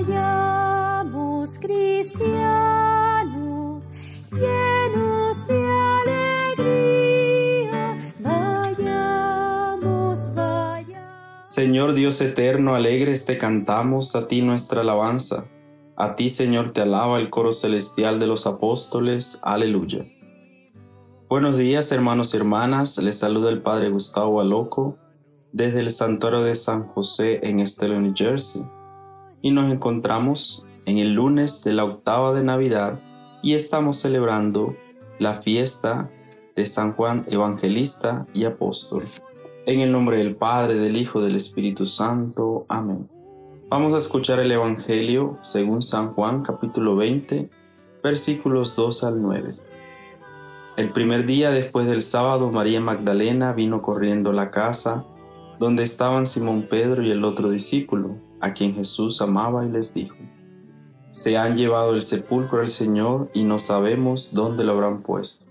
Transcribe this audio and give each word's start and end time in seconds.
Vayamos 0.00 1.58
cristianos, 1.58 2.30
llenos 4.30 5.44
de 5.48 5.58
alegría, 6.60 7.96
vayamos, 8.20 9.82
vayamos. 10.36 11.50
Señor 11.50 11.94
Dios 11.94 12.20
eterno, 12.20 12.76
alegres 12.76 13.26
te 13.26 13.38
cantamos 13.38 14.14
a 14.14 14.28
ti 14.28 14.40
nuestra 14.40 14.82
alabanza. 14.82 15.48
A 15.96 16.14
ti, 16.14 16.28
Señor, 16.28 16.72
te 16.72 16.82
alaba 16.82 17.18
el 17.18 17.28
coro 17.28 17.52
celestial 17.52 18.20
de 18.20 18.28
los 18.28 18.46
apóstoles. 18.46 19.40
Aleluya. 19.42 20.06
Buenos 21.28 21.58
días, 21.58 21.90
hermanos 21.90 22.34
y 22.34 22.36
hermanas. 22.36 22.98
Les 22.98 23.18
saluda 23.18 23.50
el 23.50 23.62
Padre 23.62 23.90
Gustavo 23.90 24.40
Aloco 24.40 24.96
desde 25.50 25.80
el 25.80 25.90
Santuario 25.90 26.42
de 26.42 26.54
San 26.54 26.86
José 26.86 27.40
en 27.42 27.58
Estero, 27.58 28.00
New 28.00 28.12
Jersey. 28.14 28.77
Y 29.42 29.50
nos 29.50 29.72
encontramos 29.72 30.66
en 30.86 30.98
el 30.98 31.12
lunes 31.12 31.62
de 31.64 31.72
la 31.72 31.84
octava 31.84 32.32
de 32.32 32.42
Navidad 32.42 33.00
y 33.42 33.54
estamos 33.54 33.98
celebrando 33.98 34.74
la 35.18 35.34
fiesta 35.34 36.10
de 36.56 36.66
San 36.66 36.92
Juan 36.92 37.24
Evangelista 37.28 38.26
y 38.34 38.44
Apóstol. 38.44 39.02
En 39.66 39.80
el 39.80 39.92
nombre 39.92 40.18
del 40.18 40.34
Padre, 40.34 40.74
del 40.74 40.96
Hijo, 40.96 41.20
del 41.20 41.36
Espíritu 41.36 41.86
Santo. 41.86 42.66
Amén. 42.68 43.08
Vamos 43.68 43.94
a 43.94 43.98
escuchar 43.98 44.40
el 44.40 44.50
Evangelio 44.50 45.38
según 45.42 45.82
San 45.82 46.12
Juan 46.14 46.42
capítulo 46.42 46.96
20, 46.96 47.50
versículos 48.02 48.74
2 48.76 49.04
al 49.04 49.22
9. 49.22 49.54
El 50.78 50.92
primer 50.92 51.26
día 51.26 51.50
después 51.50 51.86
del 51.86 52.02
sábado, 52.02 52.50
María 52.50 52.80
Magdalena 52.80 53.52
vino 53.52 53.82
corriendo 53.82 54.30
a 54.30 54.34
la 54.34 54.50
casa 54.50 55.04
donde 55.58 55.82
estaban 55.82 56.24
Simón 56.24 56.68
Pedro 56.70 57.02
y 57.02 57.10
el 57.10 57.24
otro 57.24 57.50
discípulo, 57.50 58.16
a 58.40 58.52
quien 58.52 58.74
Jesús 58.74 59.20
amaba 59.20 59.64
y 59.64 59.70
les 59.70 59.94
dijo, 59.94 60.16
Se 61.10 61.36
han 61.36 61.56
llevado 61.56 61.94
el 61.94 62.02
sepulcro 62.02 62.60
al 62.60 62.68
Señor 62.68 63.30
y 63.34 63.44
no 63.44 63.58
sabemos 63.58 64.32
dónde 64.34 64.64
lo 64.64 64.72
habrán 64.72 65.02
puesto. 65.02 65.46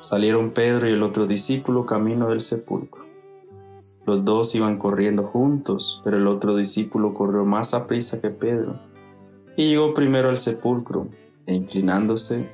Salieron 0.00 0.50
Pedro 0.50 0.88
y 0.88 0.92
el 0.92 1.02
otro 1.02 1.26
discípulo 1.26 1.86
camino 1.86 2.28
del 2.28 2.40
sepulcro. 2.40 3.04
Los 4.06 4.24
dos 4.24 4.54
iban 4.54 4.78
corriendo 4.78 5.24
juntos, 5.24 6.00
pero 6.04 6.16
el 6.16 6.26
otro 6.26 6.56
discípulo 6.56 7.14
corrió 7.14 7.44
más 7.44 7.74
a 7.74 7.86
prisa 7.86 8.20
que 8.20 8.30
Pedro, 8.30 8.76
y 9.56 9.68
llegó 9.68 9.92
primero 9.92 10.30
al 10.30 10.38
sepulcro, 10.38 11.08
e 11.46 11.54
inclinándose, 11.54 12.48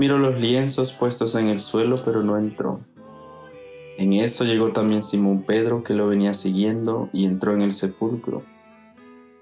Miró 0.00 0.18
los 0.18 0.40
lienzos 0.40 0.92
puestos 0.92 1.34
en 1.34 1.48
el 1.48 1.58
suelo, 1.58 1.96
pero 2.02 2.22
no 2.22 2.38
entró. 2.38 2.80
En 3.98 4.14
eso 4.14 4.46
llegó 4.46 4.72
también 4.72 5.02
Simón 5.02 5.42
Pedro, 5.42 5.84
que 5.84 5.92
lo 5.92 6.08
venía 6.08 6.32
siguiendo, 6.32 7.10
y 7.12 7.26
entró 7.26 7.52
en 7.52 7.60
el 7.60 7.70
sepulcro. 7.70 8.42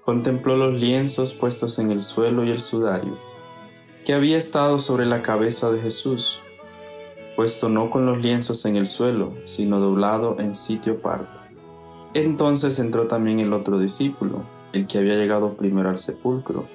Contempló 0.09 0.57
los 0.57 0.73
lienzos 0.73 1.35
puestos 1.35 1.77
en 1.77 1.91
el 1.91 2.01
suelo 2.01 2.43
y 2.43 2.49
el 2.49 2.61
sudario, 2.61 3.15
que 4.03 4.15
había 4.15 4.39
estado 4.39 4.79
sobre 4.79 5.05
la 5.05 5.21
cabeza 5.21 5.69
de 5.69 5.79
Jesús, 5.79 6.41
puesto 7.35 7.69
no 7.69 7.91
con 7.91 8.07
los 8.07 8.19
lienzos 8.19 8.65
en 8.65 8.75
el 8.75 8.87
suelo, 8.87 9.35
sino 9.45 9.79
doblado 9.79 10.39
en 10.39 10.55
sitio 10.55 10.93
aparte. 10.93 11.29
Entonces 12.15 12.79
entró 12.79 13.05
también 13.05 13.39
el 13.39 13.53
otro 13.53 13.77
discípulo, 13.77 14.41
el 14.73 14.87
que 14.87 14.97
había 14.97 15.13
llegado 15.13 15.53
primero 15.53 15.89
al 15.89 15.99
sepulcro, 15.99 16.65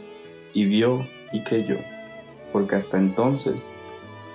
y 0.53 0.67
vio 0.67 1.05
y 1.33 1.43
creyó 1.43 1.79
porque 2.53 2.77
hasta 2.77 2.99
entonces 2.99 3.75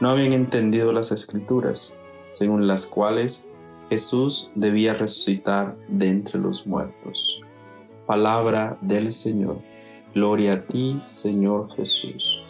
no 0.01 0.09
habían 0.09 0.33
entendido 0.33 0.91
las 0.91 1.13
escrituras, 1.13 1.95
según 2.31 2.67
las 2.67 2.85
cuales 2.85 3.49
Jesús 3.87 4.51
debía 4.55 4.93
resucitar 4.93 5.77
de 5.87 6.09
entre 6.09 6.37
los 6.37 6.67
muertos. 6.67 7.41
Palabra 8.09 8.75
del 8.81 9.11
Señor. 9.11 9.61
Gloria 10.15 10.53
a 10.53 10.65
ti, 10.65 10.99
Señor 11.05 11.67
Jesús. 11.75 12.41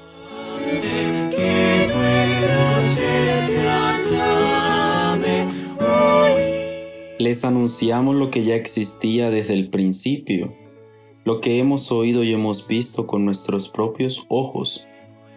Les 7.17 7.43
anunciamos 7.43 8.15
lo 8.15 8.29
que 8.29 8.45
ya 8.45 8.55
existía 8.55 9.31
desde 9.31 9.53
el 9.53 9.69
principio, 9.69 10.55
lo 11.25 11.41
que 11.41 11.59
hemos 11.59 11.91
oído 11.91 12.23
y 12.23 12.31
hemos 12.31 12.65
visto 12.65 13.05
con 13.05 13.25
nuestros 13.25 13.67
propios 13.67 14.25
ojos 14.29 14.87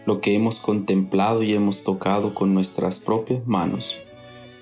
lo 0.07 0.21
que 0.21 0.37
hemos 0.37 0.61
contemplado 0.61 1.43
y 1.43 1.53
hemos 1.53 1.83
tocado 1.83 2.33
con 2.33 2.55
nuestras 2.55 3.01
propias 3.01 3.45
manos. 3.45 3.97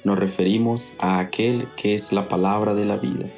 Nos 0.05 0.19
referimos 0.19 0.97
a 1.01 1.19
aquel 1.19 1.69
que 1.77 1.95
es 1.95 2.15
la 2.15 2.29
palabra 2.29 2.73
de 2.73 2.87
la 2.87 2.97
vida. 2.97 3.31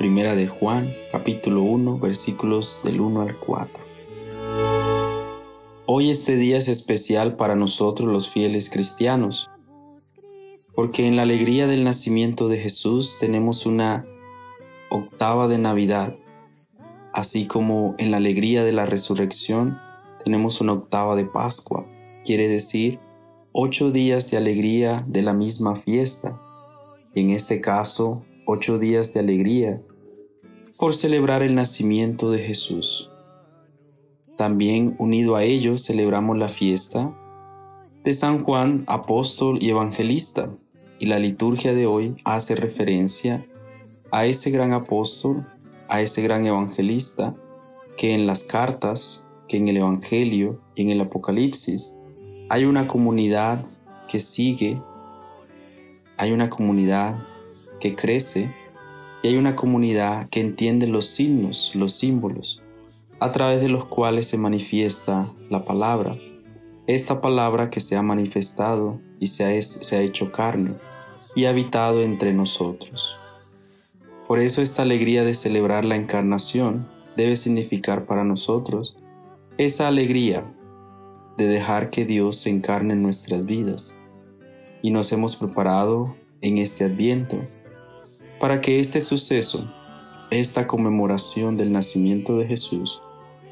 Primera 0.00 0.34
de 0.34 0.46
Juan, 0.46 0.94
capítulo 1.12 1.60
1, 1.60 1.98
versículos 1.98 2.80
del 2.82 3.02
1 3.02 3.20
al 3.20 3.38
4. 3.38 3.84
Hoy 5.84 6.08
este 6.08 6.36
día 6.36 6.56
es 6.56 6.68
especial 6.68 7.36
para 7.36 7.54
nosotros 7.54 8.08
los 8.08 8.30
fieles 8.30 8.70
cristianos, 8.70 9.50
porque 10.74 11.06
en 11.06 11.16
la 11.16 11.22
alegría 11.24 11.66
del 11.66 11.84
nacimiento 11.84 12.48
de 12.48 12.56
Jesús 12.56 13.18
tenemos 13.20 13.66
una 13.66 14.06
octava 14.88 15.48
de 15.48 15.58
Navidad, 15.58 16.16
así 17.12 17.46
como 17.46 17.94
en 17.98 18.10
la 18.10 18.16
alegría 18.16 18.64
de 18.64 18.72
la 18.72 18.86
resurrección 18.86 19.78
tenemos 20.24 20.62
una 20.62 20.72
octava 20.72 21.14
de 21.14 21.26
Pascua, 21.26 21.86
quiere 22.24 22.48
decir 22.48 23.00
ocho 23.52 23.90
días 23.90 24.30
de 24.30 24.38
alegría 24.38 25.04
de 25.06 25.20
la 25.20 25.34
misma 25.34 25.76
fiesta, 25.76 26.40
en 27.14 27.28
este 27.28 27.60
caso 27.60 28.24
ocho 28.46 28.78
días 28.78 29.12
de 29.12 29.20
alegría 29.20 29.82
por 30.80 30.94
celebrar 30.94 31.42
el 31.42 31.54
nacimiento 31.54 32.30
de 32.30 32.38
Jesús. 32.38 33.10
También 34.38 34.96
unido 34.98 35.36
a 35.36 35.44
ellos 35.44 35.84
celebramos 35.84 36.38
la 36.38 36.48
fiesta 36.48 37.14
de 38.02 38.14
San 38.14 38.42
Juan, 38.42 38.84
apóstol 38.86 39.58
y 39.60 39.68
evangelista, 39.68 40.50
y 40.98 41.04
la 41.04 41.18
liturgia 41.18 41.74
de 41.74 41.84
hoy 41.84 42.16
hace 42.24 42.56
referencia 42.56 43.46
a 44.10 44.24
ese 44.24 44.50
gran 44.50 44.72
apóstol, 44.72 45.46
a 45.90 46.00
ese 46.00 46.22
gran 46.22 46.46
evangelista, 46.46 47.36
que 47.98 48.14
en 48.14 48.24
las 48.24 48.44
cartas 48.44 49.28
que 49.48 49.58
en 49.58 49.68
el 49.68 49.76
Evangelio 49.76 50.62
y 50.74 50.82
en 50.82 50.90
el 50.90 51.02
Apocalipsis 51.02 51.94
hay 52.48 52.64
una 52.64 52.88
comunidad 52.88 53.66
que 54.08 54.18
sigue, 54.18 54.80
hay 56.16 56.32
una 56.32 56.48
comunidad 56.48 57.18
que 57.80 57.94
crece 57.94 58.54
y 59.22 59.28
hay 59.28 59.36
una 59.36 59.56
comunidad 59.56 60.28
que 60.30 60.40
entiende 60.40 60.86
los 60.86 61.06
signos, 61.06 61.72
los 61.74 61.92
símbolos, 61.92 62.62
a 63.18 63.32
través 63.32 63.60
de 63.60 63.68
los 63.68 63.84
cuales 63.84 64.26
se 64.28 64.38
manifiesta 64.38 65.32
la 65.50 65.64
palabra. 65.64 66.16
Esta 66.86 67.20
palabra 67.20 67.70
que 67.70 67.80
se 67.80 67.96
ha 67.96 68.02
manifestado 68.02 69.00
y 69.20 69.28
se 69.28 69.44
ha, 69.44 70.00
hecho 70.00 70.32
carne 70.32 70.74
y 71.36 71.44
ha 71.44 71.50
habitado 71.50 72.02
entre 72.02 72.32
nosotros. 72.32 73.18
Por 74.26 74.38
eso 74.38 74.62
esta 74.62 74.82
alegría 74.82 75.22
de 75.22 75.34
celebrar 75.34 75.84
la 75.84 75.96
encarnación 75.96 76.88
debe 77.16 77.36
significar 77.36 78.06
para 78.06 78.24
nosotros 78.24 78.96
esa 79.58 79.88
alegría 79.88 80.50
de 81.36 81.46
dejar 81.46 81.90
que 81.90 82.06
Dios 82.06 82.36
se 82.36 82.50
encarne 82.50 82.94
en 82.94 83.02
nuestras 83.02 83.44
vidas. 83.44 84.00
Y 84.82 84.90
nos 84.90 85.12
hemos 85.12 85.36
preparado 85.36 86.16
en 86.40 86.56
este 86.56 86.84
adviento 86.84 87.38
para 88.40 88.62
que 88.62 88.80
este 88.80 89.02
suceso, 89.02 89.70
esta 90.30 90.66
conmemoración 90.66 91.58
del 91.58 91.72
nacimiento 91.72 92.38
de 92.38 92.46
Jesús, 92.46 93.02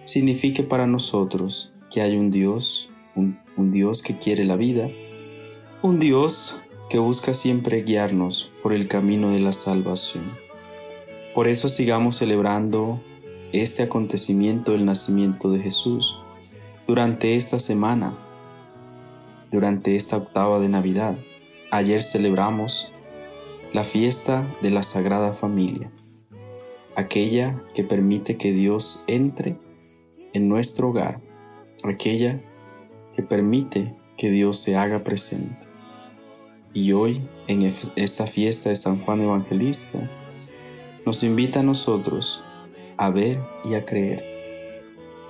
signifique 0.06 0.62
para 0.62 0.86
nosotros 0.86 1.70
que 1.90 2.00
hay 2.00 2.16
un 2.16 2.30
Dios, 2.30 2.88
un, 3.14 3.38
Dios 3.70 4.02
que 4.02 4.18
quiere 4.18 4.46
la 4.46 4.56
vida, 4.56 4.88
un 5.82 5.98
Dios 5.98 6.62
que 6.88 6.98
busca 6.98 7.34
siempre 7.34 7.82
guiarnos 7.82 8.50
por 8.62 8.72
el 8.72 8.88
camino 8.88 9.30
de 9.30 9.40
la 9.40 9.52
salvación. 9.52 10.24
Por 11.34 11.48
eso 11.48 11.68
sigamos 11.68 12.16
celebrando 12.16 13.02
este 13.52 13.82
acontecimiento 13.82 14.72
del 14.72 14.86
nacimiento 14.86 15.50
de 15.50 15.60
Jesús 15.60 16.18
durante 16.86 17.36
esta 17.36 17.58
semana, 17.58 18.16
durante 19.52 19.96
esta 19.96 20.16
octava 20.16 20.60
de 20.60 20.70
Navidad. 20.70 21.14
Ayer 21.70 22.02
celebramos 22.02 22.88
la 23.72 23.84
fiesta 23.84 24.56
de 24.62 24.70
la 24.70 24.82
Sagrada 24.82 25.34
Familia, 25.34 25.92
aquella 26.96 27.62
que 27.74 27.84
permite 27.84 28.38
que 28.38 28.52
Dios 28.52 29.04
entre 29.08 29.58
en 30.32 30.48
nuestro 30.48 30.88
hogar, 30.88 31.20
aquella 31.84 32.40
que 33.14 33.22
permite 33.22 33.94
que 34.16 34.30
Dios 34.30 34.58
se 34.58 34.76
haga 34.76 35.04
presente. 35.04 35.66
Y 36.72 36.92
hoy, 36.92 37.28
en 37.46 37.70
esta 37.96 38.26
fiesta 38.26 38.70
de 38.70 38.76
San 38.76 39.00
Juan 39.00 39.20
Evangelista, 39.20 39.98
nos 41.04 41.22
invita 41.22 41.60
a 41.60 41.62
nosotros 41.62 42.42
a 42.96 43.10
ver 43.10 43.38
y 43.64 43.74
a 43.74 43.84
creer, 43.84 44.24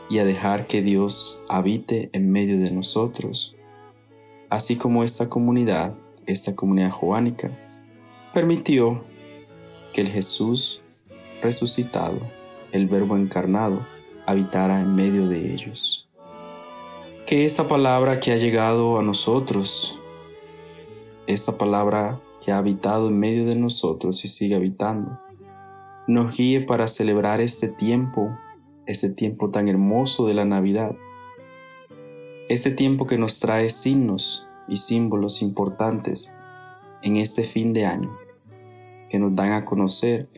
y 0.08 0.18
a 0.18 0.24
dejar 0.24 0.68
que 0.68 0.80
Dios 0.80 1.40
habite 1.48 2.08
en 2.12 2.30
medio 2.30 2.58
de 2.58 2.70
nosotros, 2.70 3.56
así 4.48 4.76
como 4.76 5.02
esta 5.02 5.28
comunidad, 5.28 5.94
esta 6.26 6.54
comunidad 6.54 6.90
joánica, 6.90 7.50
permitió 8.38 9.02
que 9.92 10.00
el 10.00 10.10
Jesús 10.10 10.80
resucitado, 11.42 12.20
el 12.70 12.86
Verbo 12.86 13.16
encarnado, 13.16 13.84
habitara 14.26 14.80
en 14.80 14.94
medio 14.94 15.26
de 15.26 15.52
ellos. 15.52 16.08
Que 17.26 17.44
esta 17.44 17.66
palabra 17.66 18.20
que 18.20 18.30
ha 18.30 18.36
llegado 18.36 18.96
a 18.96 19.02
nosotros, 19.02 19.98
esta 21.26 21.58
palabra 21.58 22.20
que 22.40 22.52
ha 22.52 22.58
habitado 22.58 23.08
en 23.08 23.18
medio 23.18 23.44
de 23.44 23.56
nosotros 23.56 24.24
y 24.24 24.28
sigue 24.28 24.54
habitando, 24.54 25.18
nos 26.06 26.36
guíe 26.36 26.60
para 26.60 26.86
celebrar 26.86 27.40
este 27.40 27.66
tiempo, 27.66 28.38
este 28.86 29.10
tiempo 29.10 29.50
tan 29.50 29.68
hermoso 29.68 30.28
de 30.28 30.34
la 30.34 30.44
Navidad, 30.44 30.94
este 32.48 32.70
tiempo 32.70 33.04
que 33.04 33.18
nos 33.18 33.40
trae 33.40 33.68
signos 33.68 34.46
y 34.68 34.76
símbolos 34.76 35.42
importantes 35.42 36.32
en 37.02 37.16
este 37.16 37.42
fin 37.42 37.72
de 37.72 37.84
año, 37.84 38.16
que 39.08 39.18
nos 39.18 39.34
dan 39.34 39.52
a 39.52 39.64
conocer 39.64 40.28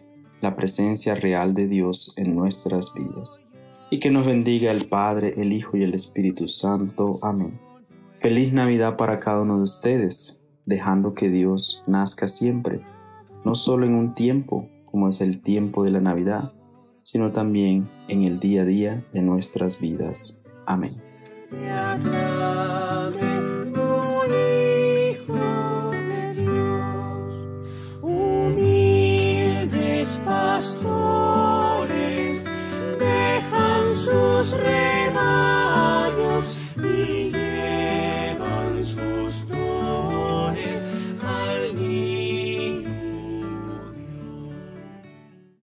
la 0.41 0.57
presencia 0.57 1.15
real 1.15 1.55
de 1.55 1.67
Dios 1.67 2.15
en 2.17 2.35
nuestras 2.35 2.95
vidas. 2.95 3.45
Y 3.91 3.99
que 3.99 4.11
nos 4.11 4.27
bendiga 4.27 4.71
el 4.71 4.87
Padre, 4.87 5.35
el 5.37 5.53
Hijo 5.53 5.77
y 5.77 5.83
el 5.83 5.95
Espíritu 5.95 6.49
Santo. 6.49 7.19
Amén. 7.23 7.61
Feliz 8.17 8.53
Navidad 8.53 8.97
para 8.97 9.19
cada 9.19 9.43
uno 9.43 9.57
de 9.57 9.65
ustedes, 9.65 10.41
dejando 10.67 11.15
que 11.15 11.29
Dios 11.29 11.83
nazca 11.87 12.29
siempre, 12.29 12.83
no 13.45 13.55
solo 13.55 13.87
en 13.87 13.95
un 13.95 14.15
tiempo 14.15 14.69
como 14.85 15.09
es 15.09 15.21
el 15.21 15.41
tiempo 15.41 15.85
de 15.85 15.91
la 15.91 16.01
Navidad, 16.01 16.53
sino 17.03 17.33
también 17.33 17.89
en 18.09 18.23
el 18.23 18.39
día 18.41 18.63
a 18.63 18.65
día 18.65 19.07
de 19.13 19.23
nuestras 19.23 19.81
vidas. 19.81 20.43
Amén. 20.67 20.93
los 34.41 34.53
reyes. 34.53 34.90